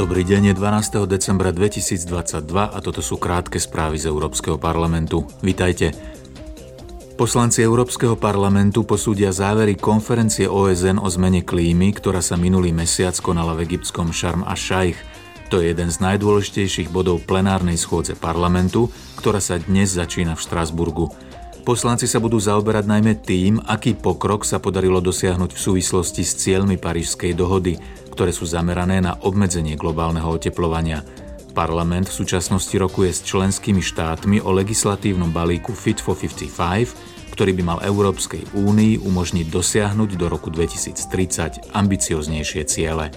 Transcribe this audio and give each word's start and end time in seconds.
Dobrý 0.00 0.24
deň, 0.24 0.48
je 0.48 0.54
12. 0.56 1.04
decembra 1.04 1.52
2022 1.52 2.08
a 2.56 2.78
toto 2.80 3.04
sú 3.04 3.20
krátke 3.20 3.60
správy 3.60 4.00
z 4.00 4.08
Európskeho 4.08 4.56
parlamentu. 4.56 5.28
Vitajte. 5.44 5.92
Poslanci 7.20 7.60
Európskeho 7.60 8.16
parlamentu 8.16 8.88
posúdia 8.88 9.28
závery 9.28 9.76
konferencie 9.76 10.48
OSN 10.48 10.96
o 10.96 11.04
zmene 11.04 11.44
klímy, 11.44 11.92
ktorá 11.92 12.24
sa 12.24 12.40
minulý 12.40 12.72
mesiac 12.72 13.12
konala 13.20 13.52
v 13.52 13.68
egyptskom 13.68 14.08
Sharm 14.16 14.40
a 14.48 14.56
Shaikh. 14.56 14.96
To 15.52 15.60
je 15.60 15.68
jeden 15.76 15.92
z 15.92 16.00
najdôležitejších 16.00 16.88
bodov 16.88 17.20
plenárnej 17.28 17.76
schôdze 17.76 18.16
parlamentu, 18.16 18.88
ktorá 19.20 19.36
sa 19.36 19.60
dnes 19.60 20.00
začína 20.00 20.32
v 20.32 20.40
Štrasburgu. 20.48 21.12
Poslanci 21.60 22.08
sa 22.08 22.16
budú 22.16 22.40
zaoberať 22.40 22.88
najmä 22.88 23.20
tým, 23.20 23.60
aký 23.60 23.92
pokrok 23.92 24.48
sa 24.48 24.56
podarilo 24.56 24.96
dosiahnuť 25.04 25.52
v 25.52 25.60
súvislosti 25.60 26.24
s 26.24 26.32
cieľmi 26.40 26.80
Parížskej 26.80 27.36
dohody, 27.36 27.76
ktoré 28.16 28.32
sú 28.32 28.48
zamerané 28.48 29.04
na 29.04 29.20
obmedzenie 29.20 29.76
globálneho 29.76 30.24
oteplovania. 30.32 31.04
Parlament 31.52 32.08
v 32.08 32.16
súčasnosti 32.16 32.72
rokuje 32.80 33.12
s 33.12 33.20
členskými 33.28 33.84
štátmi 33.84 34.40
o 34.40 34.56
legislatívnom 34.56 35.28
balíku 35.28 35.76
Fit 35.76 36.00
for 36.00 36.16
55, 36.16 37.36
ktorý 37.36 37.52
by 37.52 37.62
mal 37.62 37.78
Európskej 37.84 38.56
únii 38.56 39.04
umožniť 39.04 39.46
dosiahnuť 39.52 40.16
do 40.16 40.26
roku 40.32 40.48
2030 40.48 41.76
ambicioznejšie 41.76 42.62
ciele. 42.64 43.12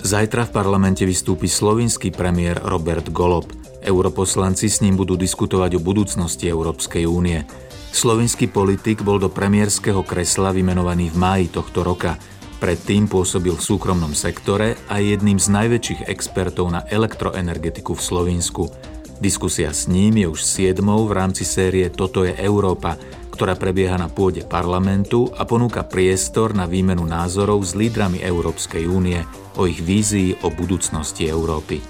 Zajtra 0.00 0.48
v 0.48 0.54
parlamente 0.56 1.04
vystúpi 1.04 1.44
slovinský 1.44 2.08
premiér 2.08 2.56
Robert 2.64 3.12
Golob– 3.12 3.52
Europoslanci 3.82 4.70
s 4.70 4.80
ním 4.80 4.94
budú 4.94 5.18
diskutovať 5.18 5.76
o 5.76 5.84
budúcnosti 5.84 6.46
Európskej 6.46 7.04
únie. 7.04 7.42
Slovinský 7.92 8.48
politik 8.48 9.04
bol 9.04 9.20
do 9.20 9.28
premiérskeho 9.28 10.00
kresla 10.06 10.54
vymenovaný 10.54 11.12
v 11.12 11.20
máji 11.20 11.46
tohto 11.52 11.84
roka. 11.84 12.16
Predtým 12.62 13.10
pôsobil 13.10 13.52
v 13.52 13.60
súkromnom 13.60 14.14
sektore 14.14 14.78
a 14.86 15.02
je 15.02 15.18
jedným 15.18 15.36
z 15.36 15.50
najväčších 15.50 16.00
expertov 16.06 16.70
na 16.70 16.86
elektroenergetiku 16.86 17.98
v 17.98 18.00
Slovinsku. 18.00 18.64
Diskusia 19.18 19.74
s 19.74 19.90
ním 19.90 20.22
je 20.22 20.26
už 20.30 20.40
siedmou 20.40 21.04
v 21.04 21.18
rámci 21.18 21.42
série 21.42 21.90
Toto 21.90 22.22
je 22.22 22.32
Európa, 22.38 22.94
ktorá 23.34 23.58
prebieha 23.58 23.98
na 23.98 24.06
pôde 24.06 24.46
parlamentu 24.46 25.26
a 25.34 25.42
ponúka 25.42 25.82
priestor 25.82 26.54
na 26.54 26.70
výmenu 26.70 27.02
názorov 27.02 27.62
s 27.66 27.74
lídrami 27.74 28.22
Európskej 28.22 28.86
únie 28.86 29.18
o 29.58 29.66
ich 29.66 29.82
vízii 29.82 30.42
o 30.46 30.48
budúcnosti 30.54 31.26
Európy. 31.26 31.82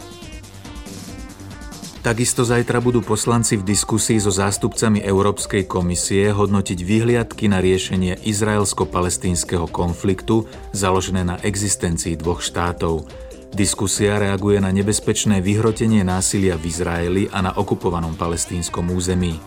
Takisto 2.02 2.42
zajtra 2.42 2.82
budú 2.82 2.98
poslanci 2.98 3.54
v 3.54 3.62
diskusii 3.62 4.18
so 4.18 4.34
zástupcami 4.34 5.06
Európskej 5.06 5.70
komisie 5.70 6.34
hodnotiť 6.34 6.82
vyhliadky 6.82 7.46
na 7.46 7.62
riešenie 7.62 8.26
izraelsko-palestínskeho 8.26 9.70
konfliktu 9.70 10.50
založené 10.74 11.22
na 11.22 11.38
existencii 11.38 12.18
dvoch 12.18 12.42
štátov. 12.42 13.06
Diskusia 13.54 14.18
reaguje 14.18 14.58
na 14.58 14.74
nebezpečné 14.74 15.38
vyhrotenie 15.46 16.02
násilia 16.02 16.58
v 16.58 16.74
Izraeli 16.74 17.24
a 17.30 17.38
na 17.38 17.54
okupovanom 17.54 18.18
palestínskom 18.18 18.90
území. 18.90 19.38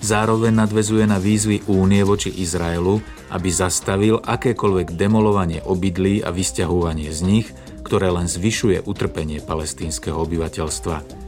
Zároveň 0.00 0.64
nadvezuje 0.64 1.04
na 1.04 1.20
výzvy 1.20 1.68
únie 1.68 2.00
voči 2.08 2.32
Izraelu, 2.32 3.04
aby 3.36 3.52
zastavil 3.52 4.16
akékoľvek 4.24 4.96
demolovanie 4.96 5.60
obydlí 5.60 6.24
a 6.24 6.32
vysťahovanie 6.32 7.12
z 7.12 7.20
nich, 7.20 7.46
ktoré 7.84 8.08
len 8.08 8.32
zvyšuje 8.32 8.88
utrpenie 8.88 9.44
palestínskeho 9.44 10.16
obyvateľstva. 10.24 11.27